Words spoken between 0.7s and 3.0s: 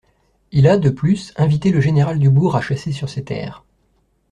de plus, invité le général du Bourg à chasser